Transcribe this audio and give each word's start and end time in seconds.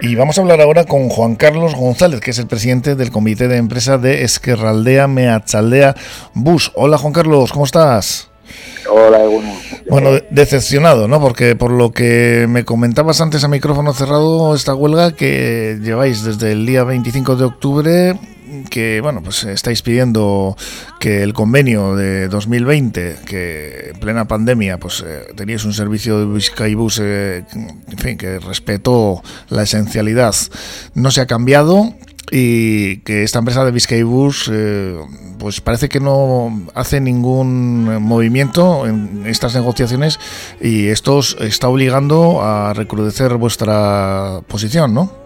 Y 0.00 0.14
vamos 0.14 0.36
a 0.36 0.42
hablar 0.42 0.60
ahora 0.60 0.84
con 0.84 1.08
Juan 1.08 1.36
Carlos 1.36 1.74
González, 1.74 2.20
que 2.20 2.30
es 2.30 2.38
el 2.38 2.46
presidente 2.46 2.96
del 2.96 3.10
comité 3.10 3.48
de 3.48 3.56
empresa 3.56 3.96
de 3.96 4.24
Esquerraldea 4.24 5.08
Meachaldea 5.08 5.94
Bus. 6.34 6.70
Hola 6.74 6.98
Juan 6.98 7.14
Carlos, 7.14 7.50
¿cómo 7.50 7.64
estás? 7.64 8.28
Hola, 8.90 9.18
Bueno, 9.88 10.10
decepcionado, 10.30 11.08
¿no? 11.08 11.20
Porque 11.20 11.56
por 11.56 11.70
lo 11.70 11.92
que 11.92 12.46
me 12.48 12.64
comentabas 12.64 13.20
antes 13.22 13.42
a 13.42 13.48
micrófono 13.48 13.94
cerrado, 13.94 14.54
esta 14.54 14.74
huelga 14.74 15.12
que 15.12 15.78
lleváis 15.82 16.22
desde 16.22 16.52
el 16.52 16.66
día 16.66 16.84
25 16.84 17.36
de 17.36 17.44
octubre 17.44 18.20
que 18.70 19.00
bueno 19.00 19.22
pues 19.22 19.44
estáis 19.44 19.82
pidiendo 19.82 20.56
que 21.00 21.22
el 21.22 21.32
convenio 21.32 21.96
de 21.96 22.28
2020 22.28 23.16
que 23.26 23.90
en 23.94 24.00
plena 24.00 24.26
pandemia 24.26 24.78
pues 24.78 25.04
eh, 25.06 25.26
teníais 25.34 25.64
un 25.64 25.72
servicio 25.72 26.18
de 26.18 26.26
Vizcaibus 26.26 27.00
eh, 27.02 27.44
en 27.54 27.98
fin 27.98 28.16
que 28.16 28.38
respetó 28.38 29.22
la 29.48 29.62
esencialidad 29.62 30.34
no 30.94 31.10
se 31.10 31.20
ha 31.20 31.26
cambiado 31.26 31.94
y 32.30 32.98
que 32.98 33.22
esta 33.22 33.38
empresa 33.38 33.64
de 33.64 33.70
Vizcaibus 33.70 34.50
eh, 34.52 34.98
pues 35.38 35.60
parece 35.60 35.88
que 35.88 36.00
no 36.00 36.66
hace 36.74 37.00
ningún 37.00 38.02
movimiento 38.02 38.86
en 38.86 39.24
estas 39.26 39.54
negociaciones 39.54 40.18
y 40.60 40.88
esto 40.88 41.16
os 41.16 41.36
está 41.40 41.68
obligando 41.68 42.42
a 42.42 42.72
recrudecer 42.74 43.36
vuestra 43.36 44.40
posición, 44.48 44.94
¿no? 44.94 45.25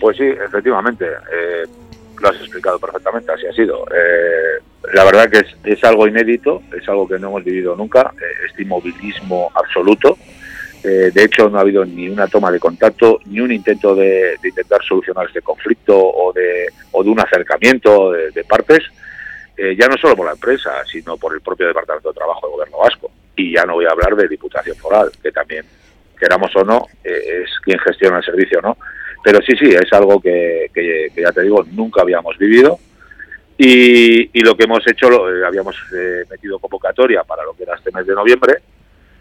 Pues 0.00 0.16
sí, 0.16 0.24
efectivamente. 0.24 1.06
Eh, 1.06 1.64
lo 2.20 2.28
has 2.28 2.36
explicado 2.36 2.78
perfectamente, 2.78 3.32
así 3.32 3.46
ha 3.46 3.52
sido. 3.52 3.84
Eh, 3.94 4.62
la 4.94 5.04
verdad 5.04 5.30
que 5.30 5.44
es, 5.70 5.84
algo 5.84 6.06
inédito, 6.06 6.62
es 6.74 6.88
algo 6.88 7.06
que 7.06 7.18
no 7.18 7.28
hemos 7.28 7.44
vivido 7.44 7.76
nunca, 7.76 8.12
eh, 8.16 8.46
este 8.48 8.62
inmovilismo 8.62 9.50
absoluto. 9.54 10.16
de 10.82 11.24
hecho, 11.24 11.50
no 11.50 11.58
ha 11.58 11.62
habido 11.62 11.84
ni 11.84 12.08
una 12.08 12.28
toma 12.28 12.52
de 12.52 12.60
contacto, 12.60 13.18
ni 13.26 13.40
un 13.40 13.50
intento 13.50 13.96
de, 13.96 14.38
intentar 14.44 14.80
solucionar 14.84 15.26
este 15.26 15.42
conflicto 15.42 15.98
o 15.98 16.32
de, 16.32 16.68
o 16.92 17.02
de 17.02 17.10
un 17.10 17.18
acercamiento 17.18 18.12
de, 18.12 18.44
partes, 18.44 18.84
ya 19.56 19.88
no 19.88 19.96
solo 19.96 20.14
por 20.14 20.26
la 20.26 20.32
empresa, 20.32 20.70
sino 20.84 21.16
por 21.16 21.34
el 21.34 21.40
propio 21.40 21.66
Departamento 21.66 22.10
de 22.10 22.14
Trabajo 22.14 22.46
del 22.46 22.52
Gobierno 22.52 22.78
Vasco. 22.78 23.10
Y 23.34 23.54
ya 23.54 23.64
no 23.64 23.74
voy 23.74 23.86
a 23.86 23.90
hablar 23.90 24.14
de 24.14 24.28
Diputación 24.28 24.76
Foral, 24.76 25.10
que 25.20 25.32
también, 25.32 25.64
queramos 26.20 26.54
o 26.54 26.62
no, 26.62 26.86
es 27.02 27.50
quien 27.64 27.80
gestiona 27.80 28.18
el 28.18 28.24
servicio, 28.24 28.60
¿no? 28.62 28.76
Pero 29.26 29.40
sí, 29.42 29.56
sí, 29.58 29.66
es 29.66 29.92
algo 29.92 30.20
que, 30.20 30.70
ya 31.16 31.32
te 31.32 31.42
digo, 31.42 31.64
nunca 31.72 32.02
habíamos 32.02 32.38
vivido. 32.38 32.78
Y, 33.58 34.40
lo 34.40 34.56
que 34.56 34.62
hemos 34.62 34.86
hecho, 34.86 35.10
lo, 35.10 35.28
eh, 35.28 35.44
habíamos 35.44 35.74
eh, 35.92 36.22
metido 36.30 36.60
convocatoria 36.60 37.24
para 37.24 37.42
lo 37.42 37.52
que 37.54 37.64
era 37.64 37.74
este 37.74 37.90
mes 37.90 38.06
de 38.06 38.14
noviembre 38.14 38.58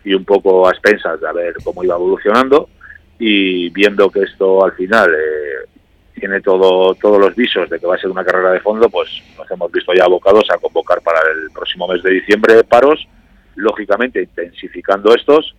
y 0.03 0.13
un 0.13 0.23
poco 0.23 0.67
a 0.67 0.71
expensas 0.73 1.19
de 1.19 1.27
a 1.27 1.31
ver 1.31 1.55
cómo 1.63 1.83
iba 1.83 1.95
evolucionando 1.95 2.69
y 3.17 3.71
viendo 3.71 4.11
que 4.11 4.19
esto 4.19 4.63
al 4.63 4.73
final 4.73 5.11
eh, 5.11 5.67
tiene 6.13 6.39
todo, 6.39 6.93
todos 6.93 7.19
los 7.19 7.35
visos 7.35 7.67
de 7.67 7.79
que 7.79 7.87
va 7.87 7.95
a 7.95 7.99
ser 7.99 8.11
una 8.11 8.23
carrera 8.23 8.51
de 8.51 8.59
fondo, 8.59 8.87
pues 8.87 9.09
nos 9.35 9.49
hemos 9.49 9.71
visto 9.71 9.91
ya 9.95 10.03
abocados 10.03 10.45
a 10.51 10.59
convocar 10.59 11.01
para 11.01 11.19
el 11.31 11.49
próximo 11.49 11.87
mes 11.87 12.03
de 12.03 12.11
diciembre 12.11 12.63
paros, 12.63 13.07
lógicamente 13.55 14.21
intensificando 14.21 15.15
estos 15.15 15.55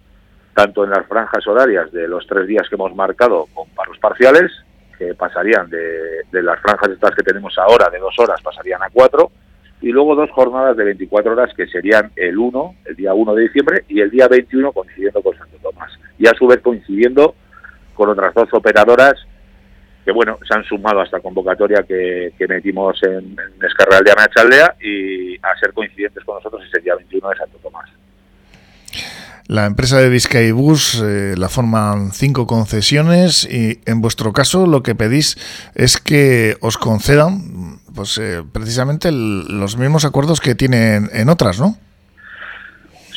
tanto 0.56 0.84
en 0.84 0.90
las 0.90 1.06
franjas 1.06 1.46
horarias 1.46 1.92
de 1.92 2.08
los 2.08 2.26
tres 2.26 2.46
días 2.46 2.66
que 2.66 2.76
hemos 2.76 2.94
marcado 2.94 3.46
con 3.52 3.68
paros 3.68 3.98
parciales, 3.98 4.50
que 4.98 5.14
pasarían 5.14 5.68
de, 5.68 6.24
las 6.32 6.58
franjas 6.60 6.88
estas 6.92 7.14
que 7.14 7.22
tenemos 7.22 7.58
ahora 7.58 7.90
de 7.90 7.98
dos 7.98 8.18
horas, 8.18 8.40
pasarían 8.40 8.82
a 8.82 8.88
cuatro, 8.88 9.30
y 9.82 9.92
luego 9.92 10.14
dos 10.14 10.30
jornadas 10.30 10.74
de 10.78 10.84
24 10.84 11.32
horas 11.32 11.52
que 11.54 11.66
serían 11.66 12.10
el 12.16 12.38
1, 12.38 12.74
el 12.86 12.96
día 12.96 13.12
1 13.12 13.34
de 13.34 13.42
diciembre, 13.42 13.84
y 13.86 14.00
el 14.00 14.10
día 14.10 14.28
21 14.28 14.72
coincidiendo 14.72 15.20
con 15.20 15.36
Santo 15.36 15.58
Tomás. 15.62 15.92
Y 16.18 16.26
a 16.26 16.32
su 16.32 16.46
vez 16.46 16.62
coincidiendo 16.62 17.34
con 17.92 18.08
otras 18.08 18.32
dos 18.32 18.48
operadoras 18.52 19.12
que, 20.06 20.12
bueno, 20.12 20.38
se 20.48 20.54
han 20.56 20.64
sumado 20.64 21.00
a 21.00 21.04
esta 21.04 21.20
convocatoria 21.20 21.82
que, 21.82 22.32
metimos 22.48 22.98
en, 23.02 23.36
en 23.38 23.62
Escarreal 23.62 24.04
de 24.04 24.12
Chaldea 24.34 24.74
y 24.80 25.36
a 25.36 25.54
ser 25.60 25.74
coincidentes 25.74 26.24
con 26.24 26.36
nosotros 26.36 26.64
ese 26.64 26.80
día 26.80 26.94
21 26.94 27.28
de 27.28 27.36
Santo 27.36 27.58
Tomás. 27.58 27.90
La 29.48 29.66
empresa 29.66 30.00
de 30.00 30.08
Vizcaibus 30.08 31.00
eh, 31.02 31.34
la 31.36 31.48
forman 31.48 32.10
cinco 32.12 32.46
concesiones 32.46 33.44
y 33.48 33.80
en 33.86 34.00
vuestro 34.00 34.32
caso 34.32 34.66
lo 34.66 34.82
que 34.82 34.96
pedís 34.96 35.36
es 35.76 35.98
que 35.98 36.56
os 36.60 36.78
concedan 36.78 37.78
pues 37.94 38.18
eh, 38.18 38.42
precisamente 38.52 39.10
los 39.12 39.76
mismos 39.76 40.04
acuerdos 40.04 40.40
que 40.40 40.54
tienen 40.54 41.08
en 41.12 41.28
otras, 41.28 41.60
¿no? 41.60 41.76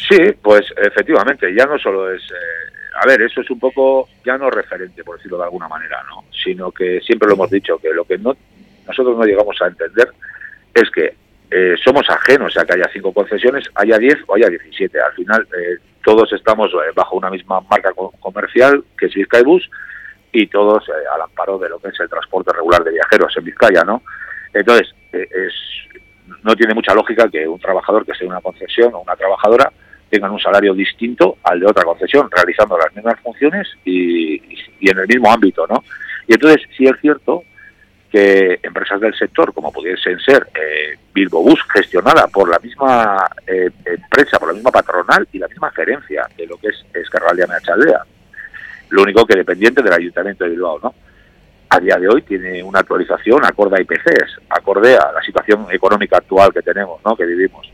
Sí, 0.10 0.18
pues 0.42 0.62
efectivamente, 0.78 1.54
ya 1.54 1.66
no 1.66 1.78
solo 1.78 2.12
es... 2.12 2.22
Eh, 2.22 2.98
a 3.02 3.06
ver, 3.06 3.22
eso 3.22 3.42
es 3.42 3.50
un 3.50 3.60
poco 3.60 4.08
ya 4.26 4.38
no 4.38 4.50
referente, 4.50 5.04
por 5.04 5.18
decirlo 5.18 5.38
de 5.38 5.46
alguna 5.46 5.68
manera, 5.68 6.04
¿no? 6.10 6.26
Sino 6.32 6.72
que 6.72 7.00
siempre 7.02 7.28
lo 7.28 7.36
hemos 7.36 7.50
dicho, 7.50 7.78
que 7.78 7.94
lo 7.94 8.06
que 8.06 8.18
no 8.18 8.36
nosotros 8.88 9.18
no 9.18 9.24
llegamos 9.24 9.56
a 9.62 9.68
entender 9.68 10.10
es 10.74 10.90
que 10.90 11.14
eh, 11.52 11.76
somos 11.84 12.10
ajenos 12.10 12.56
a 12.58 12.66
que 12.66 12.74
haya 12.74 12.90
cinco 12.92 13.14
concesiones, 13.14 13.66
haya 13.76 13.98
diez 13.98 14.18
o 14.28 14.36
haya 14.36 14.50
diecisiete. 14.50 15.00
Al 15.00 15.14
final, 15.14 15.48
eh, 15.58 15.78
todos 16.04 16.32
estamos 16.34 16.72
eh, 16.74 16.92
bajo 16.96 17.18
una 17.18 17.30
misma 17.30 17.62
marca 17.62 17.92
comercial, 18.20 18.84
que 18.98 19.08
es 19.08 19.14
Vizcaibus, 19.14 19.70
y 20.32 20.48
todos 20.48 20.84
al 21.14 21.22
amparo 21.22 21.58
de 21.58 21.70
lo 21.70 21.80
que 21.80 21.90
es 21.90 22.00
el 22.00 22.10
transporte 22.10 22.54
regular 22.54 22.84
de 22.84 22.92
viajeros 22.92 23.36
en 23.36 23.46
Vizcaya, 23.46 23.84
¿no? 23.84 24.04
Entonces, 24.54 24.94
es, 25.12 25.54
no 26.44 26.56
tiene 26.56 26.74
mucha 26.74 26.94
lógica 26.94 27.28
que 27.30 27.48
un 27.48 27.60
trabajador 27.60 28.06
que 28.06 28.14
sea 28.14 28.28
una 28.28 28.42
concesión 28.42 28.94
o 28.94 29.00
una 29.00 29.16
trabajadora 29.16 29.72
tengan 30.10 30.32
un 30.32 30.40
salario 30.40 30.74
distinto 30.74 31.38
al 31.44 31.60
de 31.60 31.68
otra 31.68 31.84
concesión, 31.84 32.30
realizando 32.32 32.78
las 32.78 32.96
mismas 32.96 33.20
funciones 33.22 33.68
y, 33.86 34.36
y 34.80 34.90
en 34.90 35.00
el 35.00 35.08
mismo 35.08 35.32
ámbito, 35.32 35.66
¿no? 35.68 35.84
Y 36.28 36.34
entonces, 36.34 36.62
sí 36.78 36.86
es 36.86 37.00
cierto 37.02 37.44
que 38.10 38.60
empresas 38.64 39.00
del 39.00 39.16
sector, 39.16 39.54
como 39.54 39.72
pudiesen 39.72 40.20
ser 40.20 40.48
eh, 40.56 40.98
Bilbo 41.14 41.44
Bus, 41.44 41.60
gestionada 41.72 42.28
por 42.28 42.50
la 42.50 42.60
misma 42.60 43.26
eh, 43.46 43.70
empresa, 43.86 44.40
por 44.40 44.50
la 44.50 44.56
misma 44.56 44.72
patronal 44.72 45.28
y 45.32 45.38
la 45.38 45.48
misma 45.48 45.72
gerencia 45.72 46.28
de 46.36 46.48
lo 46.48 46.58
que 46.58 46.70
es 46.70 46.86
Escarralia 46.94 47.46
Meachaldea, 47.48 48.02
lo 48.90 49.04
único 49.04 49.26
que 49.26 49.38
dependiente 49.38 49.84
del 49.84 49.94
Ayuntamiento 49.94 50.44
de 50.44 50.50
Bilbao, 50.52 50.80
¿no? 50.82 50.94
A 51.70 51.80
día 51.80 51.98
de 51.98 52.08
hoy 52.08 52.24
tiene 52.24 52.64
una 52.64 52.80
actualización 52.80 53.46
acorde 53.46 53.78
a 53.78 53.82
IPCs, 53.82 54.40
acorde 54.50 54.96
a 54.96 55.12
la 55.12 55.22
situación 55.22 55.68
económica 55.70 56.18
actual 56.18 56.52
que 56.52 56.64
tenemos, 56.64 57.00
¿no? 57.06 57.16
Que 57.16 57.26
vivimos. 57.26 57.72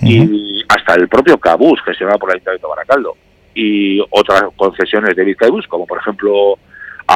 Y 0.00 0.64
hasta 0.68 0.94
el 0.94 1.08
propio 1.08 1.38
Cabus, 1.38 1.82
gestionado 1.84 2.20
por 2.20 2.30
el 2.30 2.36
Ayuntamiento 2.36 2.68
de 2.68 2.70
Baracaldo, 2.70 3.16
y 3.54 4.00
otras 4.10 4.44
concesiones 4.56 5.16
de 5.16 5.24
Vizcaibus, 5.24 5.66
como 5.66 5.86
por 5.86 5.98
ejemplo 5.98 6.56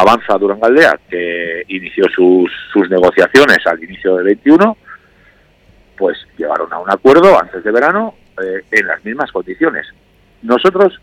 Avanza 0.00 0.38
Durangaldea, 0.38 0.98
que 1.08 1.62
inició 1.68 2.04
sus, 2.14 2.50
sus 2.72 2.88
negociaciones 2.90 3.58
al 3.66 3.82
inicio 3.82 4.16
del 4.16 4.26
21, 4.26 4.76
pues 5.96 6.18
llegaron 6.36 6.72
a 6.72 6.78
un 6.78 6.90
acuerdo 6.90 7.38
antes 7.38 7.64
de 7.64 7.70
verano 7.70 8.14
eh, 8.42 8.62
en 8.70 8.86
las 8.86 9.04
mismas 9.04 9.32
condiciones. 9.32 9.86
Nosotros, 10.42 11.00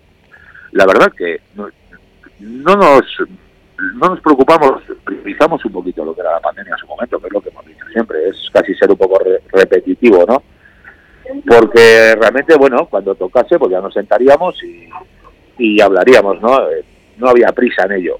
la 0.72 0.86
verdad 0.86 1.12
que 1.18 1.42
no, 1.56 1.68
nos 2.40 3.02
no 3.96 4.08
nos 4.10 4.22
preocupamos, 4.22 4.84
priorizamos 5.04 5.64
un 5.66 5.72
poquito 5.72 6.06
lo 6.06 6.14
que 6.14 6.22
era 6.22 6.34
la 6.34 6.40
pandemia 6.40 6.74
en 6.74 6.80
su 6.80 6.88
momento, 6.88 7.20
que 7.20 7.28
es 7.28 7.34
lo 7.34 7.42
que 7.42 7.50
hemos 7.50 7.66
dicho 7.66 7.86
siempre, 7.92 8.30
es 8.30 8.38
casi 8.54 8.74
ser 8.76 8.92
un 8.92 8.98
poco 8.98 9.20
repetitivo, 9.52 10.26
¿no? 10.28 10.44
Porque 11.48 12.16
realmente, 12.20 12.56
bueno, 12.56 12.86
cuando 12.90 13.16
tocase, 13.16 13.58
pues 13.58 13.72
ya 13.72 13.82
nos 13.82 13.94
sentaríamos 13.94 14.62
y, 14.64 14.90
y 15.58 15.82
hablaríamos, 15.82 16.42
¿no? 16.42 16.70
Eh, 16.70 16.84
no 17.18 17.30
había 17.30 17.52
prisa 17.52 17.86
en 17.86 17.94
ello. 17.94 18.20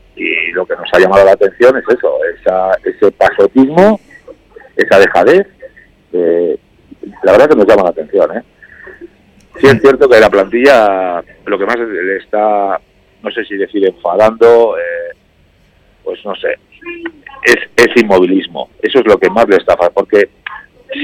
Lo 0.54 0.66
que 0.66 0.76
nos 0.76 0.88
ha 0.94 1.00
llamado 1.00 1.26
la 1.26 1.34
atención 1.34 1.78
es 1.78 1.84
eso, 1.96 2.20
esa, 2.40 2.72
ese 2.84 3.12
pasotismo, 3.12 4.00
esa 4.76 5.00
dejadez, 5.00 5.48
la 7.24 7.32
verdad 7.32 7.50
que 7.50 7.56
nos 7.56 7.68
llama 7.68 7.84
la 7.84 7.90
atención. 7.90 8.38
¿eh? 8.38 8.44
Sí 9.60 9.68
es 9.68 9.82
cierto 9.82 10.08
que 10.08 10.20
la 10.20 10.30
plantilla 10.30 11.24
lo 11.46 11.58
que 11.58 11.66
más 11.66 11.78
le 11.78 12.18
está, 12.18 12.80
no 13.22 13.32
sé 13.32 13.46
si 13.46 13.56
decir 13.56 13.86
enfadando, 13.86 14.78
eh, 14.78 15.16
pues 16.04 16.24
no 16.26 16.36
sé, 16.36 16.58
es, 17.44 17.58
es 17.76 18.02
inmovilismo. 18.02 18.70
Eso 18.82 19.00
es 19.00 19.06
lo 19.06 19.18
que 19.18 19.30
más 19.30 19.48
le 19.48 19.58
está 19.58 19.76
porque 19.76 20.30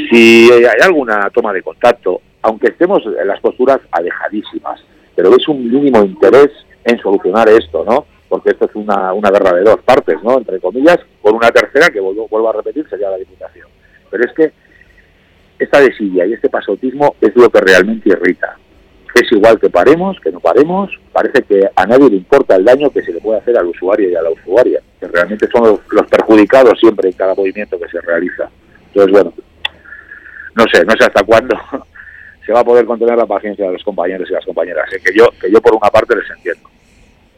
si 0.10 0.50
hay 0.51 0.81
alguna 0.81 1.30
toma 1.31 1.54
de 1.54 1.62
contacto, 1.62 2.22
aunque 2.42 2.68
estemos 2.68 3.04
en 3.06 3.28
las 3.28 3.40
posturas 3.40 3.80
alejadísimas, 3.92 4.84
pero 5.16 5.36
es 5.36 5.48
un 5.48 5.69
mínimo 5.69 6.04
interés 6.04 6.50
en 6.86 7.00
solucionar 7.00 7.50
esto, 7.50 7.84
¿no? 7.84 8.06
Porque 8.30 8.52
esto 8.52 8.66
es 8.66 8.76
una, 8.76 9.12
una 9.14 9.31
guerra 9.31 9.54
de 9.54 9.64
dos 9.64 9.81
partes, 9.81 10.18
¿no? 10.24 10.38
Entre 10.38 10.60
comillas, 10.60 11.00
con 11.22 11.36
una 11.36 11.50
tercera 11.50 11.90
que 11.90 12.00
vuelvo, 12.00 12.28
vuelvo 12.30 12.50
a 12.50 12.54
repetir 12.54 12.88
sería 12.88 13.10
la 13.10 13.18
Diputación. 13.18 13.68
Pero 14.10 14.24
es 14.24 14.34
que 14.34 14.54
esta 15.60 15.81
desidia 15.81 16.26
y 16.26 16.34
este 16.34 16.50
pasotismo 16.50 17.16
es 17.20 17.36
lo 17.36 17.50
que 17.50 17.60
realmente 17.60 18.10
irrita. 18.10 18.58
Es 19.14 19.31
igual 19.31 19.60
que 19.60 19.70
paremos, 19.70 20.18
que 20.22 20.31
no 20.31 20.40
paremos, 20.40 20.92
parece 21.12 21.44
que 21.44 21.68
a 21.76 21.86
nadie 21.86 22.10
le 22.10 22.18
importa 22.18 22.56
el 22.56 22.64
daño 22.64 22.90
que 22.92 23.02
se 23.02 23.12
le 23.12 23.20
puede 23.20 23.40
hacer 23.40 23.58
al 23.58 23.68
usuario 23.68 24.10
y 24.10 24.16
a 24.16 24.22
la 24.22 24.30
usuaria, 24.30 24.80
que 25.00 25.08
realmente 25.08 25.48
son 25.52 25.64
los, 25.64 25.80
los 25.92 26.08
perjudicados 26.08 26.80
siempre 26.80 27.10
en 27.10 27.16
cada 27.16 27.36
movimiento 27.36 27.80
que 27.80 27.90
se 27.90 28.00
realiza. 28.02 28.50
Entonces, 28.88 29.12
bueno, 29.12 29.34
no 30.56 30.66
sé, 30.72 30.86
no 30.86 30.92
sé 30.92 31.06
hasta 31.06 31.24
cuándo 31.24 31.58
se 32.46 32.54
va 32.54 32.62
a 32.62 32.66
poder 32.66 32.86
contener 32.86 33.18
la 33.18 33.25
paciencia 33.25 33.66
de 33.66 33.74
los 33.74 33.84
compañeros 33.84 34.30
y 34.30 34.34
las 34.34 34.46
compañeras. 34.46 34.92
¿eh? 34.94 35.00
Que 35.04 35.18
yo 35.18 35.30
que 35.40 35.52
yo 35.52 35.62
por 35.62 35.75
una 35.75 35.90
parte 35.90 36.16
les 36.16 36.30
entiendo. 36.30 36.70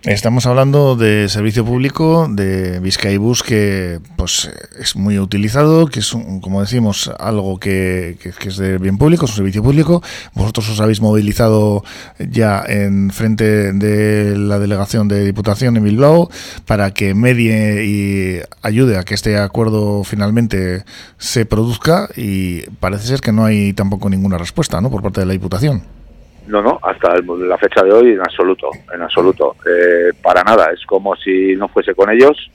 Estamos 0.03 0.48
hablando 0.48 0.95
de 0.95 1.30
servicio 1.30 1.63
público 1.63 2.27
de 2.27 2.80
Vizcaibus 2.80 3.44
que 3.44 4.00
pues 4.15 4.50
es 4.80 4.95
muy 4.95 5.19
utilizado, 5.19 5.86
que 5.86 6.00
es, 6.00 6.12
como 6.42 6.59
decimos, 6.59 7.12
algo 7.19 7.59
que, 7.59 8.18
es 8.44 8.57
de 8.57 8.80
bien 8.80 8.98
público, 8.98 9.25
es 9.25 9.31
un 9.31 9.38
servicio 9.38 9.62
público. 9.62 10.01
Vosotros 10.33 10.69
os 10.69 10.80
habéis 10.80 11.01
movilizado 11.01 11.83
ya 12.18 12.63
en 12.68 13.12
frente 13.12 13.74
de 13.74 14.36
la 14.36 14.57
delegación 14.57 15.07
de 15.07 15.24
Diputación 15.24 15.77
en 15.77 15.83
Bilbao 15.83 16.31
para 16.65 16.95
que 16.95 17.13
medie 17.13 17.86
y 17.86 18.39
ayude 18.63 18.98
a 18.98 19.03
que 19.03 19.13
este 19.13 19.38
acuerdo 19.38 20.03
finalmente 20.03 20.83
se 21.19 21.45
produzca 21.45 22.09
y 22.15 22.62
parece 22.80 23.06
ser 23.06 23.21
que 23.21 23.31
no 23.31 23.45
hay 23.45 23.74
tampoco 23.74 24.09
ninguna 24.09 24.39
respuesta 24.39 24.81
¿no? 24.81 24.89
por 24.89 25.03
parte 25.03 25.19
de 25.19 25.27
la 25.27 25.33
Diputación. 25.33 26.00
No, 26.51 26.62
no, 26.62 26.80
hasta 26.83 27.15
la 27.21 27.57
fecha 27.57 27.81
de 27.81 27.94
hoy 27.94 28.12
en 28.12 28.19
absoluto, 28.19 28.69
en 28.94 29.01
absoluto. 29.01 29.56
Eh, 29.65 30.12
para 30.21 30.44
nada, 30.44 30.69
es 30.74 30.86
como 30.86 31.15
si 31.15 31.56
no 31.56 31.69
fuese 31.69 31.95
con 31.95 32.09
ellos. 32.12 32.51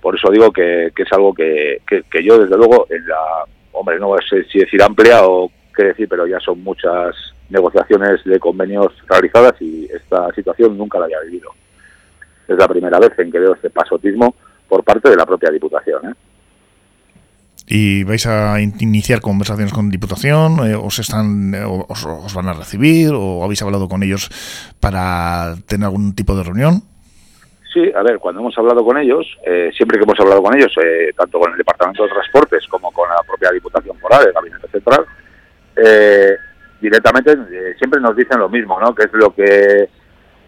Por 0.00 0.16
eso 0.16 0.32
digo 0.32 0.50
que, 0.50 0.86
es 0.86 1.12
algo 1.12 1.32
que, 1.32 1.80
que, 1.86 2.24
yo, 2.24 2.40
desde 2.40 2.56
luego, 2.56 2.88
en 2.90 3.06
la, 3.06 3.44
hombre, 3.70 4.00
no 4.00 4.16
sé 4.28 4.42
si 4.50 4.58
decir 4.58 4.82
amplia 4.82 5.24
o 5.26 5.48
qué 5.72 5.84
decir, 5.84 6.08
pero 6.08 6.26
ya 6.26 6.40
son 6.40 6.60
muchas 6.64 7.14
negociaciones 7.50 8.24
de 8.24 8.40
convenios 8.40 8.88
realizadas 9.08 9.54
y 9.62 9.84
esta 9.84 10.32
situación 10.34 10.76
nunca 10.76 10.98
la 10.98 11.04
había 11.04 11.20
vivido. 11.20 11.52
Es 12.48 12.58
la 12.58 12.66
primera 12.66 12.98
vez 12.98 13.16
en 13.16 13.30
que 13.30 13.38
veo 13.38 13.54
este 13.54 13.70
pasotismo 13.70 14.34
por 14.68 14.82
parte 14.82 15.08
de 15.08 15.14
la 15.14 15.24
propia 15.24 15.50
Diputación. 15.50 16.10
¿eh? 16.10 16.14
Y 17.72 18.02
vais 18.02 18.26
a 18.26 18.60
iniciar 18.60 19.20
conversaciones 19.20 19.72
con 19.72 19.90
Diputación, 19.90 20.58
eh, 20.66 20.74
os 20.74 20.98
están 20.98 21.54
eh, 21.54 21.62
os, 21.64 22.34
van 22.34 22.48
a 22.48 22.52
recibir 22.52 23.12
o 23.14 23.44
habéis 23.44 23.62
hablado 23.62 23.88
con 23.88 24.02
ellos 24.02 24.26
para 24.80 25.54
tener 25.68 25.86
algún 25.86 26.16
tipo 26.16 26.34
de 26.34 26.42
reunión. 26.42 26.82
Sí, 27.72 27.92
a 27.94 28.02
ver, 28.02 28.18
cuando 28.18 28.40
hemos 28.40 28.58
hablado 28.58 28.84
con 28.84 28.98
ellos, 28.98 29.24
eh, 29.46 29.70
siempre 29.76 29.98
que 29.98 30.02
hemos 30.02 30.18
hablado 30.18 30.42
con 30.42 30.56
ellos, 30.56 30.74
tanto 31.16 31.38
con 31.38 31.52
el 31.52 31.58
Departamento 31.58 32.02
de 32.02 32.08
Transportes 32.08 32.66
como 32.66 32.90
con 32.90 33.08
la 33.08 33.22
propia 33.24 33.52
Diputación 33.52 33.96
Foral, 33.98 34.26
el 34.26 34.32
Gabinete 34.32 34.66
Central, 34.66 35.06
directamente 36.80 37.36
siempre 37.78 38.00
nos 38.00 38.16
dicen 38.16 38.40
lo 38.40 38.48
mismo, 38.48 38.80
¿no? 38.80 38.92
Que 38.92 39.04
es 39.04 39.12
lo 39.12 39.32
que 39.32 39.88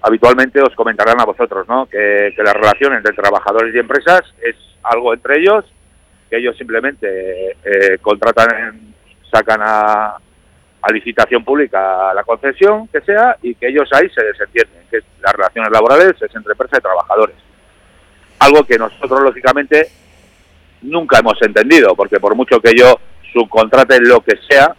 habitualmente 0.02 0.60
os 0.60 0.74
comentarán 0.74 1.20
a 1.20 1.24
vosotros, 1.24 1.68
¿no? 1.68 1.86
Que, 1.86 2.32
que 2.34 2.42
la 2.42 2.52
relación 2.52 2.94
entre 2.94 3.14
trabajadores 3.14 3.72
y 3.72 3.78
empresas 3.78 4.22
es 4.42 4.56
algo 4.82 5.14
entre 5.14 5.38
ellos 5.38 5.64
que 6.32 6.38
ellos 6.38 6.56
simplemente 6.56 7.58
eh, 7.62 7.98
contratan, 8.00 8.94
sacan 9.30 9.60
a, 9.62 10.16
licitación 10.90 11.44
pública 11.44 12.12
la 12.12 12.24
concesión 12.24 12.88
que 12.88 13.02
sea 13.02 13.36
y 13.42 13.54
que 13.54 13.68
ellos 13.68 13.88
ahí 13.92 14.08
se 14.08 14.24
desentienden, 14.24 14.82
que 14.90 14.98
las 15.20 15.32
relaciones 15.32 15.70
laborales 15.70 16.14
es 16.20 16.34
entre 16.34 16.52
empresa 16.52 16.78
y 16.78 16.80
trabajadores. 16.80 17.36
Algo 18.38 18.64
que 18.64 18.78
nosotros, 18.78 19.20
lógicamente, 19.20 19.88
nunca 20.80 21.18
hemos 21.18 21.40
entendido, 21.42 21.94
porque 21.94 22.18
por 22.18 22.34
mucho 22.34 22.60
que 22.60 22.72
yo 22.74 22.98
subcontrate 23.32 24.00
lo 24.00 24.22
que 24.22 24.38
sea, 24.48 24.74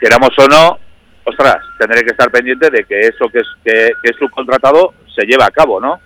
queramos 0.00 0.30
o 0.38 0.46
no, 0.46 0.78
ostras, 1.24 1.58
tendré 1.80 2.02
que 2.02 2.12
estar 2.12 2.30
pendiente 2.30 2.70
de 2.70 2.84
que 2.84 3.00
eso 3.00 3.28
que 3.28 3.40
es, 3.40 3.48
que, 3.64 3.90
que 4.02 4.10
es 4.10 4.16
subcontratado 4.16 4.94
se 5.14 5.26
lleve 5.26 5.42
a 5.42 5.50
cabo, 5.50 5.80
¿no? 5.80 6.00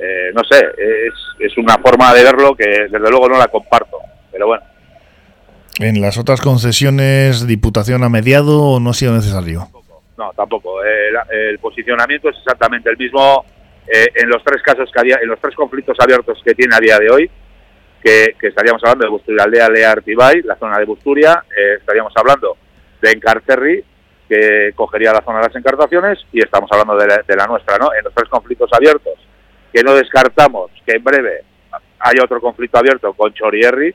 Eh, 0.00 0.30
no 0.32 0.42
sé, 0.44 0.58
es, 0.58 1.14
es 1.40 1.58
una 1.58 1.76
forma 1.78 2.14
de 2.14 2.22
verlo 2.22 2.54
que 2.54 2.86
desde 2.88 3.10
luego 3.10 3.28
no 3.28 3.38
la 3.38 3.48
comparto, 3.48 3.98
pero 4.30 4.46
bueno. 4.46 4.62
¿En 5.80 6.00
las 6.00 6.18
otras 6.18 6.40
concesiones 6.40 7.46
Diputación 7.46 8.02
ha 8.02 8.08
mediado 8.08 8.62
o 8.62 8.80
no 8.80 8.90
ha 8.90 8.94
sido 8.94 9.12
necesario? 9.12 9.68
No, 10.16 10.32
tampoco. 10.36 10.82
El, 10.84 11.58
posicionamiento 11.60 12.28
es 12.28 12.36
exactamente 12.38 12.90
el 12.90 12.96
mismo 12.96 13.44
eh, 13.86 14.08
en 14.16 14.28
los 14.28 14.42
tres 14.42 14.60
casos 14.62 14.90
que 14.92 15.00
había, 15.00 15.18
en 15.22 15.28
los 15.28 15.40
tres 15.40 15.54
conflictos 15.54 15.96
abiertos 16.00 16.40
que 16.44 16.54
tiene 16.54 16.74
a 16.74 16.80
día 16.80 16.98
de 16.98 17.10
hoy, 17.10 17.30
que, 18.02 18.34
estaríamos 18.42 18.82
hablando 18.82 19.04
de 19.04 19.10
Busturialdea, 19.10 19.68
Lea, 19.68 19.92
Artibay, 19.92 20.42
la 20.42 20.56
zona 20.56 20.78
de 20.78 20.84
Busturia, 20.84 21.44
eh, 21.56 21.76
estaríamos 21.78 22.12
hablando 22.16 22.56
de 23.00 23.10
Encarcerri, 23.12 23.84
que 24.28 24.72
cogería 24.74 25.12
la 25.12 25.22
zona 25.22 25.38
de 25.38 25.46
las 25.46 25.56
encartaciones, 25.56 26.18
y 26.32 26.40
estamos 26.40 26.70
hablando 26.72 26.96
de 26.96 27.06
la, 27.06 27.22
de 27.26 27.36
la 27.36 27.46
nuestra, 27.46 27.78
¿no? 27.78 27.94
En 27.94 28.04
los 28.04 28.14
tres 28.14 28.28
conflictos 28.28 28.70
abiertos 28.72 29.27
que 29.72 29.82
no 29.82 29.94
descartamos 29.94 30.70
que 30.84 30.96
en 30.96 31.04
breve 31.04 31.44
haya 32.00 32.24
otro 32.24 32.40
conflicto 32.40 32.78
abierto 32.78 33.12
con 33.12 33.32
Chorierri, 33.32 33.94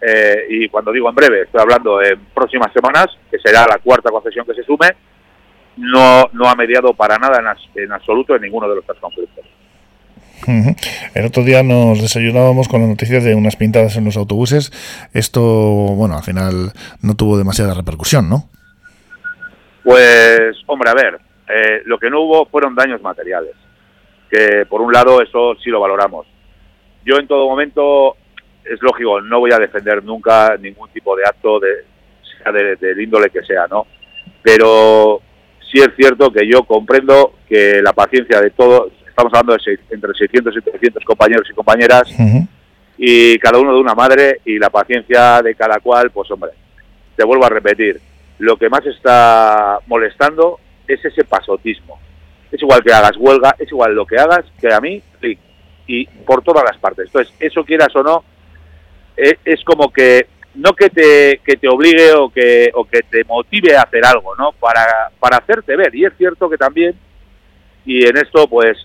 eh, 0.00 0.46
y 0.48 0.68
cuando 0.68 0.90
digo 0.90 1.08
en 1.08 1.14
breve, 1.14 1.42
estoy 1.42 1.60
hablando 1.60 2.02
en 2.02 2.18
próximas 2.34 2.72
semanas, 2.72 3.06
que 3.30 3.38
será 3.38 3.66
la 3.68 3.78
cuarta 3.78 4.10
concesión 4.10 4.44
que 4.44 4.54
se 4.54 4.64
sume, 4.64 4.88
no, 5.76 6.28
no 6.32 6.48
ha 6.48 6.54
mediado 6.56 6.92
para 6.92 7.16
nada 7.18 7.38
en, 7.40 7.82
en 7.82 7.92
absoluto 7.92 8.34
en 8.34 8.42
ninguno 8.42 8.68
de 8.68 8.76
los 8.76 8.84
tres 8.84 8.98
conflictos. 9.00 9.44
El 11.14 11.24
otro 11.24 11.44
día 11.44 11.62
nos 11.62 12.02
desayunábamos 12.02 12.66
con 12.66 12.82
la 12.82 12.88
noticia 12.88 13.20
de 13.20 13.36
unas 13.36 13.54
pintadas 13.54 13.96
en 13.96 14.04
los 14.04 14.16
autobuses. 14.16 14.72
Esto, 15.14 15.40
bueno, 15.40 16.16
al 16.16 16.24
final 16.24 16.72
no 17.00 17.14
tuvo 17.14 17.38
demasiada 17.38 17.74
repercusión, 17.74 18.28
¿no? 18.28 18.48
Pues, 19.84 20.56
hombre, 20.66 20.90
a 20.90 20.94
ver, 20.94 21.20
eh, 21.48 21.82
lo 21.84 21.96
que 21.98 22.10
no 22.10 22.22
hubo 22.22 22.46
fueron 22.46 22.74
daños 22.74 23.00
materiales 23.02 23.54
que 24.32 24.64
por 24.64 24.80
un 24.80 24.90
lado 24.90 25.20
eso 25.20 25.54
sí 25.62 25.68
lo 25.68 25.78
valoramos. 25.78 26.26
Yo 27.04 27.18
en 27.18 27.28
todo 27.28 27.48
momento, 27.48 28.16
es 28.64 28.80
lógico, 28.80 29.20
no 29.20 29.40
voy 29.40 29.52
a 29.52 29.58
defender 29.58 30.02
nunca 30.02 30.56
ningún 30.56 30.88
tipo 30.88 31.14
de 31.14 31.24
acto, 31.26 31.60
de, 31.60 31.84
sea 32.42 32.50
del 32.50 33.00
índole 33.00 33.28
que 33.28 33.42
sea, 33.42 33.66
¿no? 33.68 33.86
Pero 34.40 35.20
sí 35.70 35.80
es 35.80 35.90
cierto 35.96 36.32
que 36.32 36.48
yo 36.48 36.62
comprendo 36.62 37.34
que 37.46 37.82
la 37.82 37.92
paciencia 37.92 38.40
de 38.40 38.50
todos, 38.50 38.90
estamos 39.06 39.30
hablando 39.34 39.54
de 39.62 39.78
entre 39.90 40.14
600 40.14 40.56
y 40.56 40.60
300 40.62 41.04
compañeros 41.04 41.46
y 41.50 41.54
compañeras, 41.54 42.04
y 42.96 43.38
cada 43.38 43.58
uno 43.58 43.74
de 43.74 43.80
una 43.80 43.94
madre, 43.94 44.40
y 44.46 44.58
la 44.58 44.70
paciencia 44.70 45.42
de 45.42 45.54
cada 45.54 45.78
cual, 45.80 46.10
pues 46.10 46.30
hombre, 46.30 46.52
te 47.16 47.24
vuelvo 47.24 47.44
a 47.44 47.50
repetir, 47.50 48.00
lo 48.38 48.56
que 48.56 48.70
más 48.70 48.86
está 48.86 49.78
molestando 49.86 50.58
es 50.88 51.04
ese 51.04 51.24
pasotismo 51.24 51.98
es 52.52 52.60
igual 52.60 52.82
que 52.84 52.92
hagas 52.92 53.16
huelga, 53.16 53.56
es 53.58 53.68
igual 53.70 53.94
lo 53.94 54.06
que 54.06 54.18
hagas, 54.18 54.44
que 54.60 54.72
a 54.72 54.80
mí, 54.80 55.02
y 55.86 56.06
por 56.06 56.42
todas 56.42 56.64
las 56.64 56.78
partes. 56.78 57.06
Entonces, 57.06 57.34
eso 57.40 57.64
quieras 57.64 57.94
o 57.96 58.02
no, 58.02 58.24
e, 59.16 59.38
es, 59.44 59.64
como 59.64 59.90
que 59.90 60.26
no 60.54 60.72
que 60.74 60.90
te, 60.90 61.40
que 61.44 61.56
te 61.56 61.68
obligue 61.68 62.12
o 62.12 62.30
que, 62.30 62.70
o 62.74 62.84
que 62.84 63.00
te 63.02 63.24
motive 63.24 63.74
a 63.74 63.82
hacer 63.82 64.04
algo, 64.04 64.36
¿no? 64.36 64.52
Para, 64.52 65.10
para 65.18 65.38
hacerte 65.38 65.76
ver. 65.76 65.94
Y 65.94 66.04
es 66.04 66.12
cierto 66.16 66.48
que 66.48 66.58
también, 66.58 66.94
y 67.86 68.06
en 68.06 68.16
esto, 68.18 68.46
pues, 68.46 68.76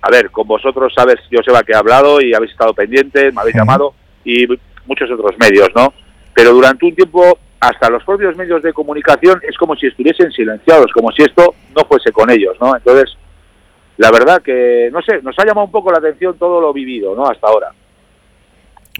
a 0.00 0.10
ver, 0.10 0.30
con 0.30 0.46
vosotros 0.46 0.92
sabes, 0.94 1.16
yo 1.30 1.40
sé 1.42 1.52
que 1.64 1.72
he 1.72 1.76
hablado 1.76 2.20
y 2.20 2.34
habéis 2.34 2.52
estado 2.52 2.72
pendientes, 2.72 3.34
me 3.34 3.40
habéis 3.40 3.56
llamado, 3.56 3.94
y 4.24 4.46
muchos 4.86 5.10
otros 5.10 5.36
medios, 5.38 5.68
¿no? 5.74 5.92
Pero 6.34 6.52
durante 6.52 6.86
un 6.86 6.94
tiempo 6.94 7.38
hasta 7.62 7.88
los 7.88 8.02
propios 8.02 8.36
medios 8.36 8.60
de 8.60 8.72
comunicación 8.72 9.40
es 9.48 9.56
como 9.56 9.76
si 9.76 9.86
estuviesen 9.86 10.32
silenciados, 10.32 10.90
como 10.92 11.12
si 11.12 11.22
esto 11.22 11.54
no 11.76 11.84
fuese 11.84 12.10
con 12.10 12.28
ellos, 12.28 12.56
¿no? 12.60 12.74
Entonces, 12.74 13.16
la 13.98 14.10
verdad 14.10 14.42
que, 14.42 14.90
no 14.92 15.00
sé, 15.00 15.22
nos 15.22 15.38
ha 15.38 15.46
llamado 15.46 15.66
un 15.66 15.70
poco 15.70 15.92
la 15.92 15.98
atención 15.98 16.36
todo 16.36 16.60
lo 16.60 16.72
vivido, 16.72 17.14
¿no? 17.14 17.24
Hasta 17.24 17.46
ahora. 17.46 17.68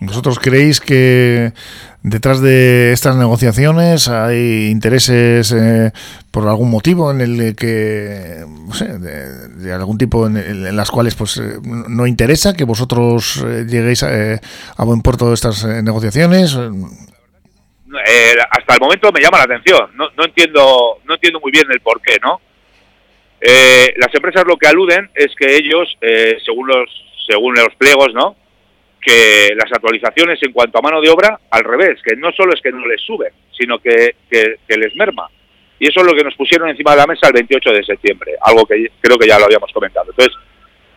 ¿Vosotros 0.00 0.38
creéis 0.38 0.80
que 0.80 1.52
detrás 2.04 2.40
de 2.40 2.92
estas 2.92 3.16
negociaciones 3.16 4.06
hay 4.06 4.68
intereses 4.70 5.50
eh, 5.50 5.90
por 6.30 6.46
algún 6.46 6.70
motivo 6.70 7.10
en 7.10 7.20
el 7.20 7.56
que, 7.56 8.44
no 8.46 8.74
sé, 8.74 8.96
de, 8.98 9.72
algún 9.72 9.98
tipo 9.98 10.28
en, 10.28 10.76
las 10.76 10.90
cuales 10.92 11.16
pues 11.16 11.36
eh, 11.38 11.58
no 11.88 12.06
interesa 12.06 12.54
que 12.54 12.64
vosotros 12.64 13.44
eh, 13.44 13.66
lleguéis 13.68 14.04
a, 14.04 14.40
a, 14.76 14.84
buen 14.84 15.02
puerto 15.02 15.28
de 15.28 15.34
estas 15.34 15.64
negociaciones? 15.64 16.56
Eh, 18.06 18.34
hasta 18.50 18.74
el 18.74 18.80
momento 18.80 19.12
me 19.12 19.20
llama 19.20 19.38
la 19.38 19.44
atención. 19.44 19.90
No, 19.94 20.08
no, 20.16 20.24
entiendo, 20.24 21.00
no 21.04 21.14
entiendo 21.14 21.40
muy 21.40 21.50
bien 21.50 21.66
el 21.70 21.80
por 21.80 22.00
qué, 22.00 22.18
¿no? 22.22 22.40
Eh, 23.40 23.92
las 23.96 24.14
empresas 24.14 24.44
lo 24.46 24.56
que 24.56 24.68
aluden 24.68 25.10
es 25.14 25.34
que 25.34 25.56
ellos, 25.56 25.96
eh, 26.00 26.38
según 26.44 26.68
los 26.68 26.88
según 27.26 27.54
los 27.54 27.74
pliegos, 27.76 28.12
¿no? 28.14 28.36
Que 29.00 29.50
las 29.54 29.72
actualizaciones 29.72 30.42
en 30.42 30.52
cuanto 30.52 30.78
a 30.78 30.82
mano 30.82 31.00
de 31.00 31.08
obra, 31.08 31.38
al 31.50 31.64
revés, 31.64 32.00
que 32.02 32.16
no 32.16 32.32
solo 32.32 32.52
es 32.52 32.60
que 32.60 32.72
no 32.72 32.86
les 32.86 33.00
suben, 33.00 33.32
sino 33.56 33.78
que, 33.78 34.16
que, 34.30 34.76
les 34.76 34.94
merma. 34.96 35.28
Y 35.78 35.88
eso 35.88 36.00
es 36.00 36.06
lo 36.06 36.14
que 36.14 36.24
nos 36.24 36.34
pusieron 36.34 36.68
encima 36.68 36.92
de 36.92 36.96
la 36.98 37.06
mesa 37.06 37.28
el 37.28 37.32
28 37.32 37.70
de 37.70 37.84
septiembre, 37.84 38.32
algo 38.40 38.64
que 38.66 38.90
creo 39.00 39.18
que 39.18 39.28
ya 39.28 39.38
lo 39.38 39.44
habíamos 39.44 39.72
comentado. 39.72 40.10
Entonces, 40.10 40.36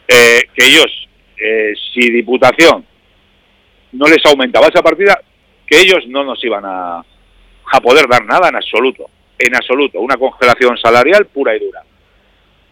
que 0.07 0.65
ellos, 0.65 1.07
si 1.93 2.11
Diputación 2.11 2.85
no 3.91 4.07
les 4.07 4.23
aumentaba 4.25 4.67
esa 4.67 4.81
partida, 4.81 5.19
que 5.67 5.79
ellos 5.79 6.05
no 6.07 6.23
nos 6.23 6.43
iban 6.43 6.63
a, 6.65 6.99
a 7.71 7.81
poder 7.81 8.07
dar 8.07 8.23
nada 8.25 8.49
en 8.49 8.55
absoluto, 8.55 9.09
en 9.37 9.55
absoluto, 9.55 9.99
una 9.99 10.17
congelación 10.17 10.77
salarial 10.77 11.25
pura 11.27 11.55
y 11.55 11.59
dura. 11.59 11.81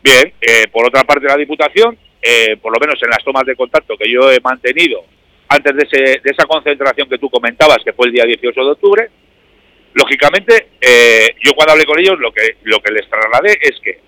Bien, 0.02 0.34
eh, 0.42 0.68
por 0.72 0.86
otra 0.86 1.04
parte 1.04 1.28
la 1.28 1.38
Diputación, 1.38 1.98
eh, 2.22 2.58
por 2.58 2.74
lo 2.74 2.80
menos 2.80 3.02
en 3.02 3.10
las 3.10 3.24
tomas 3.24 3.46
de 3.46 3.56
contacto 3.56 3.98
que 3.98 4.12
yo 4.12 4.32
he 4.32 4.40
mantenido 4.42 5.04
antes 5.48 5.76
de, 5.76 5.84
ese, 5.84 6.22
de 6.22 6.32
esa 6.32 6.46
concentración 6.46 7.10
que 7.10 7.18
tú 7.18 7.30
comentabas, 7.30 7.78
que 7.84 7.94
fue 7.94 8.08
el 8.08 8.14
día 8.14 8.26
18 8.26 8.64
de 8.64 8.72
octubre, 8.72 9.10
lógicamente, 9.94 10.70
eh, 10.82 11.36
yo 11.44 11.54
cuando 11.54 11.74
hablé 11.74 11.86
con 11.86 12.00
ellos 12.00 12.20
lo 12.20 12.32
que, 12.32 12.58
lo 12.64 12.80
que 12.80 12.92
les 12.92 13.10
trasladé 13.10 13.58
es 13.62 13.80
que 13.82 14.00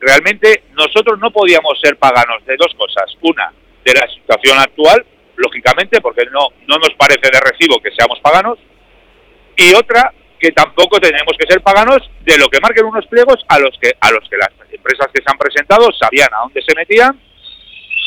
realmente 0.00 0.64
nosotros 0.72 1.18
no 1.18 1.30
podíamos 1.30 1.78
ser 1.80 1.96
paganos 1.96 2.44
de 2.46 2.56
dos 2.56 2.74
cosas. 2.76 3.04
Una, 3.22 3.52
de 3.84 3.92
la 3.92 4.08
situación 4.08 4.58
actual, 4.58 5.04
lógicamente, 5.36 6.00
porque 6.00 6.24
no, 6.26 6.48
no 6.66 6.76
nos 6.76 6.94
parece 6.96 7.30
de 7.32 7.40
recibo 7.40 7.80
que 7.80 7.90
seamos 7.92 8.20
paganos. 8.20 8.58
Y 9.56 9.74
otra, 9.74 10.12
que 10.38 10.52
tampoco 10.52 11.00
tenemos 11.00 11.34
que 11.38 11.46
ser 11.46 11.62
paganos 11.62 11.98
de 12.22 12.38
lo 12.38 12.48
que 12.48 12.60
marquen 12.60 12.86
unos 12.86 13.06
pliegos 13.06 13.44
a 13.48 13.58
los 13.58 13.76
que, 13.80 13.92
a 14.00 14.10
los 14.10 14.28
que 14.28 14.36
las 14.36 14.50
empresas 14.70 15.08
que 15.12 15.22
se 15.22 15.30
han 15.30 15.38
presentado 15.38 15.90
sabían 15.92 16.28
a 16.34 16.42
dónde 16.42 16.62
se 16.62 16.74
metían 16.74 17.18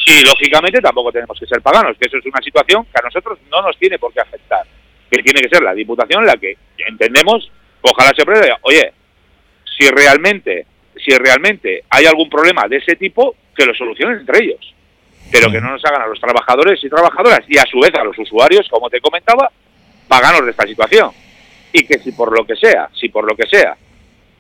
y 0.07 0.24
lógicamente 0.24 0.79
tampoco 0.79 1.12
tenemos 1.12 1.38
que 1.38 1.46
ser 1.46 1.62
paganos, 1.62 1.98
que 2.00 2.07
eso 2.07 2.17
es 2.17 2.25
una 2.25 2.41
situación 2.41 2.86
que 2.86 3.00
a 3.01 3.05
nosotros 3.05 3.39
no 3.51 3.62
nos 3.62 3.77
tiene 3.77 4.00
por 4.00 4.13
qué 4.13 4.22
afectar, 4.22 4.65
que 5.12 5.22
tiene 5.22 5.41
que 5.41 5.50
ser 5.50 5.62
la 5.62 5.74
Diputación 5.74 6.25
la 6.25 6.38
que 6.38 6.57
entendemos, 6.77 7.51
ojalá 7.81 8.12
se 8.15 8.25
prevea, 8.25 8.57
oye, 8.62 8.93
si 9.77 9.89
realmente, 9.89 10.65
si 10.96 11.12
realmente 11.17 11.84
hay 11.89 12.05
algún 12.05 12.29
problema 12.29 12.67
de 12.69 12.77
ese 12.77 12.96
tipo, 12.96 13.36
que 13.53 13.65
lo 13.65 13.74
solucionen 13.74 14.19
entre 14.19 14.46
ellos, 14.46 14.74
pero 15.31 15.51
que 15.51 15.62
no 15.62 15.72
nos 15.72 15.84
hagan 15.86 16.01
a 16.01 16.07
los 16.07 16.19
trabajadores 16.19 16.84
y 16.84 16.89
trabajadoras 16.89 17.41
y 17.48 17.57
a 17.57 17.63
su 17.63 17.79
vez 17.79 17.93
a 17.96 18.03
los 18.03 18.17
usuarios, 18.17 18.67
como 18.69 18.89
te 18.89 19.01
comentaba, 19.01 19.51
paganos 20.07 20.46
de 20.46 20.51
esta 20.51 20.65
situación. 20.65 21.12
Y 21.74 21.86
que 21.86 22.00
si 22.00 22.12
por 22.12 22.38
lo 22.38 22.46
que 22.46 22.55
sea, 22.55 22.89
si 22.93 23.10
por 23.10 23.29
lo 23.29 23.36
que 23.36 23.48
sea, 23.48 23.75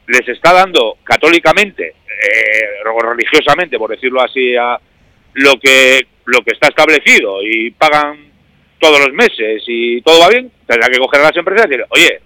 les 0.07 0.27
está 0.27 0.53
dando 0.53 0.97
católicamente, 1.03 1.87
eh, 1.87 2.89
o 2.89 2.99
religiosamente, 3.01 3.77
por 3.77 3.91
decirlo 3.91 4.21
así, 4.21 4.55
a, 4.55 4.79
lo 5.37 5.59
que 5.59 6.07
lo 6.25 6.41
que 6.41 6.53
está 6.53 6.67
establecido 6.67 7.41
y 7.43 7.71
pagan 7.71 8.31
todos 8.79 8.99
los 8.99 9.13
meses 9.13 9.63
y 9.67 10.01
todo 10.01 10.19
va 10.19 10.29
bien, 10.29 10.51
tendrá 10.65 10.89
que 10.89 10.99
coger 10.99 11.21
a 11.21 11.25
las 11.25 11.37
empresas 11.37 11.65
y 11.67 11.69
decir, 11.69 11.85
oye, 11.89 12.21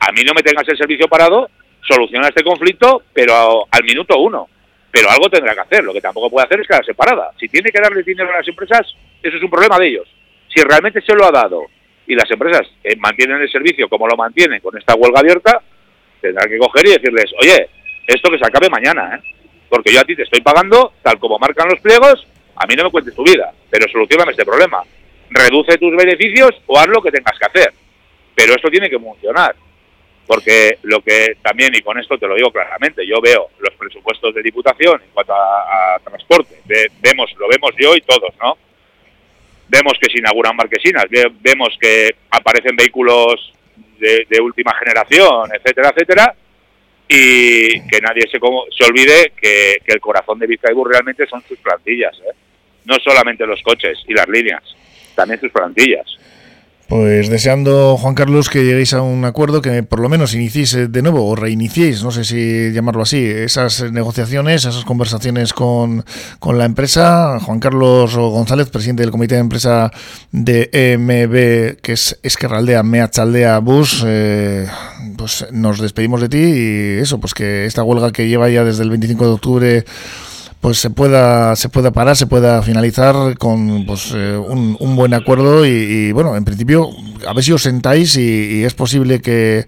a 0.00 0.12
mí 0.12 0.22
no 0.24 0.34
me 0.34 0.42
tengas 0.42 0.68
el 0.68 0.76
servicio 0.76 1.08
parado, 1.08 1.48
soluciona 1.80 2.28
este 2.28 2.44
conflicto, 2.44 3.02
pero 3.12 3.66
al 3.70 3.84
minuto 3.84 4.18
uno. 4.18 4.48
Pero 4.96 5.10
algo 5.10 5.28
tendrá 5.28 5.52
que 5.52 5.60
hacer. 5.60 5.84
Lo 5.84 5.92
que 5.92 6.00
tampoco 6.00 6.30
puede 6.30 6.46
hacer 6.46 6.58
es 6.58 6.66
quedarse 6.66 6.94
parada. 6.94 7.30
Si 7.38 7.50
tiene 7.50 7.70
que 7.70 7.82
darle 7.82 8.02
dinero 8.02 8.32
a 8.32 8.38
las 8.38 8.48
empresas, 8.48 8.80
eso 9.22 9.36
es 9.36 9.42
un 9.42 9.50
problema 9.50 9.78
de 9.78 9.88
ellos. 9.88 10.08
Si 10.48 10.62
realmente 10.62 11.02
se 11.02 11.14
lo 11.14 11.26
ha 11.26 11.30
dado 11.30 11.66
y 12.06 12.14
las 12.14 12.30
empresas 12.30 12.66
eh, 12.82 12.96
mantienen 12.96 13.42
el 13.42 13.52
servicio 13.52 13.90
como 13.90 14.08
lo 14.08 14.16
mantienen 14.16 14.58
con 14.60 14.74
esta 14.78 14.94
huelga 14.94 15.20
abierta, 15.20 15.60
tendrá 16.22 16.48
que 16.48 16.56
coger 16.56 16.86
y 16.86 16.92
decirles, 16.92 17.30
oye, 17.42 17.68
esto 18.06 18.30
que 18.30 18.38
se 18.38 18.46
acabe 18.46 18.70
mañana, 18.70 19.16
¿eh? 19.16 19.34
porque 19.68 19.92
yo 19.92 20.00
a 20.00 20.04
ti 20.04 20.16
te 20.16 20.22
estoy 20.22 20.40
pagando 20.40 20.94
tal 21.02 21.18
como 21.18 21.38
marcan 21.38 21.68
los 21.68 21.80
pliegos 21.80 22.26
a 22.56 22.66
mí 22.66 22.74
no 22.74 22.84
me 22.84 22.90
cuentes 22.90 23.14
tu 23.14 23.22
vida, 23.22 23.52
pero 23.68 23.86
solucioname 23.92 24.30
este 24.30 24.46
problema. 24.46 24.82
Reduce 25.28 25.76
tus 25.76 25.94
beneficios 25.94 26.52
o 26.64 26.78
haz 26.78 26.86
lo 26.86 27.02
que 27.02 27.10
tengas 27.10 27.38
que 27.38 27.46
hacer. 27.46 27.74
Pero 28.34 28.54
esto 28.54 28.70
tiene 28.70 28.88
que 28.88 28.98
funcionar. 28.98 29.54
Porque 30.26 30.78
lo 30.82 31.00
que 31.00 31.36
también, 31.42 31.74
y 31.74 31.82
con 31.82 31.98
esto 31.98 32.18
te 32.18 32.26
lo 32.26 32.34
digo 32.34 32.50
claramente, 32.50 33.06
yo 33.06 33.20
veo 33.20 33.50
los 33.58 33.74
presupuestos 33.74 34.34
de 34.34 34.42
Diputación 34.42 35.00
en 35.02 35.10
cuanto 35.10 35.34
a, 35.34 35.98
transporte. 36.04 36.60
vemos, 37.00 37.32
lo 37.38 37.48
vemos 37.48 37.70
yo 37.78 37.94
y 37.94 38.00
todos, 38.00 38.34
¿no? 38.42 38.56
Vemos 39.68 39.94
que 40.00 40.10
se 40.10 40.18
inauguran 40.18 40.56
marquesinas, 40.56 41.06
vemos 41.40 41.76
que 41.80 42.14
aparecen 42.30 42.76
vehículos 42.76 43.52
de, 43.98 44.40
última 44.40 44.74
generación, 44.74 45.50
etcétera, 45.54 45.90
etcétera, 45.90 46.34
y 47.08 47.80
que 47.88 48.00
nadie 48.00 48.22
se, 48.22 48.38
se 48.38 48.84
olvide 48.90 49.32
que, 49.40 49.78
que 49.84 49.92
el 49.92 50.00
corazón 50.00 50.38
de 50.38 50.46
Vizcaibur 50.46 50.90
realmente 50.90 51.26
son 51.26 51.42
sus 51.42 51.58
plantillas. 51.58 52.16
¿eh? 52.20 52.34
no 52.86 52.96
solamente 53.02 53.46
los 53.46 53.60
coches 53.62 53.98
y 54.08 54.14
las 54.14 54.28
líneas, 54.28 54.62
también 55.14 55.40
sus 55.40 55.50
plantillas. 55.50 56.06
Pues 56.88 57.28
deseando, 57.28 57.96
Juan 57.96 58.14
Carlos, 58.14 58.48
que 58.48 58.64
lleguéis 58.64 58.94
a 58.94 59.02
un 59.02 59.24
acuerdo, 59.24 59.60
que 59.60 59.82
por 59.82 59.98
lo 59.98 60.08
menos 60.08 60.34
iniciéis 60.34 60.92
de 60.92 61.02
nuevo 61.02 61.26
o 61.26 61.34
reiniciéis, 61.34 62.04
no 62.04 62.12
sé 62.12 62.24
si 62.24 62.70
llamarlo 62.72 63.02
así, 63.02 63.24
esas 63.24 63.90
negociaciones, 63.90 64.64
esas 64.64 64.84
conversaciones 64.84 65.52
con, 65.52 66.04
con 66.38 66.58
la 66.58 66.64
empresa. 66.64 67.40
Juan 67.40 67.58
Carlos 67.58 68.14
González, 68.14 68.70
presidente 68.70 69.02
del 69.02 69.10
Comité 69.10 69.34
de 69.34 69.40
Empresa 69.40 69.90
de 70.30 70.70
EMB, 70.72 71.80
que 71.80 71.92
es 71.92 72.20
Esquerraldea, 72.22 72.84
Meachaldea 72.84 73.58
Bus, 73.58 74.04
eh, 74.06 74.68
pues 75.16 75.44
nos 75.50 75.80
despedimos 75.80 76.20
de 76.20 76.28
ti 76.28 76.38
y 76.38 76.98
eso, 77.00 77.18
pues 77.18 77.34
que 77.34 77.66
esta 77.66 77.82
huelga 77.82 78.12
que 78.12 78.28
lleva 78.28 78.48
ya 78.48 78.62
desde 78.62 78.84
el 78.84 78.90
25 78.90 79.24
de 79.24 79.32
octubre 79.32 79.84
pues 80.60 80.78
se 80.78 80.90
pueda 80.90 81.54
se 81.56 81.68
pueda 81.68 81.92
parar, 81.92 82.16
se 82.16 82.26
pueda 82.26 82.62
finalizar 82.62 83.36
con 83.38 83.86
pues, 83.86 84.12
eh, 84.16 84.36
un, 84.36 84.96
buen 84.96 85.14
acuerdo 85.14 85.66
y, 85.66 86.12
bueno, 86.12 86.36
en 86.36 86.44
principio 86.44 86.88
a 87.26 87.34
ver 87.34 87.44
si 87.44 87.52
os 87.52 87.62
sentáis 87.62 88.16
y, 88.16 88.64
es 88.64 88.74
posible 88.74 89.20
que, 89.20 89.64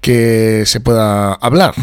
que 0.00 0.64
se 0.66 0.80
pueda 0.80 1.34
hablar. 1.34 1.74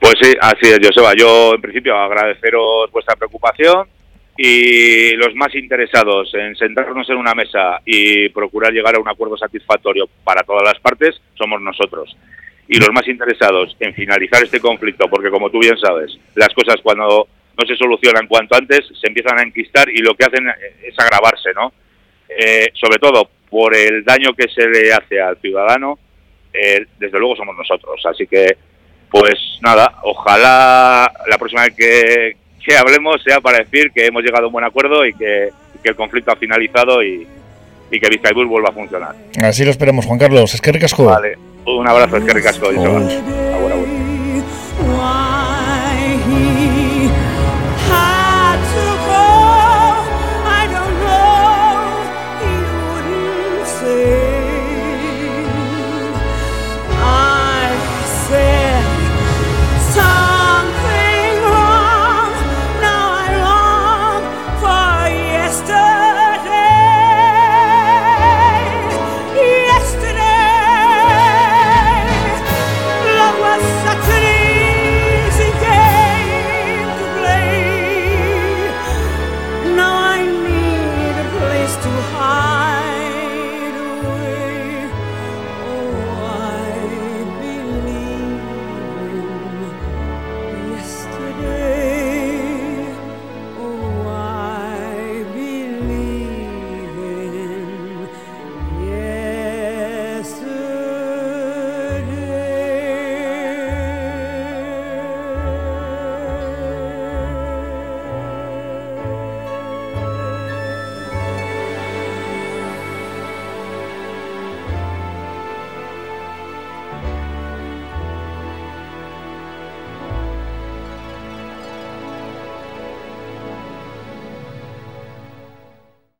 Pues 0.00 0.14
sí, 0.20 0.34
así 0.40 0.66
es, 0.66 0.78
Joseba. 0.82 1.14
Yo 1.16 1.54
en 1.54 1.60
principio 1.60 1.96
agradeceros 1.96 2.90
vuestra 2.92 3.16
preocupación 3.16 3.88
y 4.36 5.12
los 5.16 5.34
más 5.34 5.54
interesados 5.54 6.32
en 6.34 6.54
sentarnos 6.56 7.08
en 7.08 7.16
una 7.16 7.34
mesa 7.34 7.80
y 7.84 8.28
procurar 8.28 8.72
llegar 8.72 8.94
a 8.94 9.00
un 9.00 9.08
acuerdo 9.08 9.36
satisfactorio 9.36 10.08
para 10.24 10.42
todas 10.42 10.62
las 10.62 10.78
partes 10.80 11.20
somos 11.34 11.60
nosotros 11.62 12.14
y 12.68 12.78
los 12.78 12.90
más 12.92 13.06
interesados 13.08 13.76
en 13.80 13.94
finalizar 13.94 14.42
este 14.42 14.60
conflicto, 14.60 15.08
porque 15.08 15.30
como 15.30 15.50
tú 15.50 15.60
bien 15.60 15.78
sabes, 15.78 16.18
las 16.34 16.48
cosas 16.48 16.76
cuando 16.82 17.28
no 17.58 17.66
se 17.66 17.76
solucionan 17.76 18.26
cuanto 18.26 18.56
antes, 18.56 18.80
se 19.00 19.08
empiezan 19.08 19.38
a 19.38 19.42
enquistar 19.42 19.88
y 19.88 19.98
lo 19.98 20.14
que 20.14 20.24
hacen 20.24 20.46
es 20.82 20.98
agravarse, 20.98 21.50
¿no? 21.54 21.72
Eh, 22.28 22.70
sobre 22.74 22.98
todo 22.98 23.30
por 23.48 23.74
el 23.74 24.04
daño 24.04 24.34
que 24.34 24.48
se 24.48 24.68
le 24.68 24.92
hace 24.92 25.20
al 25.20 25.38
ciudadano, 25.38 25.98
eh, 26.52 26.84
desde 26.98 27.18
luego 27.18 27.36
somos 27.36 27.56
nosotros. 27.56 28.00
Así 28.04 28.26
que, 28.26 28.56
pues 29.10 29.34
nada, 29.62 29.94
ojalá 30.02 31.10
la 31.28 31.38
próxima 31.38 31.62
vez 31.62 31.74
que, 31.74 32.36
que 32.64 32.76
hablemos 32.76 33.22
sea 33.22 33.40
para 33.40 33.58
decir 33.58 33.90
que 33.92 34.06
hemos 34.06 34.22
llegado 34.22 34.44
a 34.44 34.46
un 34.48 34.52
buen 34.52 34.64
acuerdo 34.64 35.06
y 35.06 35.14
que, 35.14 35.50
el 35.84 35.94
conflicto 35.94 36.32
ha 36.32 36.36
finalizado 36.36 37.00
y, 37.00 37.24
y 37.92 38.00
que 38.00 38.08
Vizcaibur 38.08 38.44
vuelva 38.46 38.70
a 38.70 38.72
funcionar. 38.72 39.14
Así 39.40 39.64
lo 39.64 39.70
esperamos, 39.70 40.04
Juan 40.04 40.18
Carlos. 40.18 40.52
Es 40.52 40.60
que 40.60 40.72
ricasco. 40.72 41.04
Vale, 41.04 41.38
un 41.64 41.86
abrazo, 41.86 42.16
es 42.16 42.24
que 42.24 42.32
ricasco. 42.32 42.72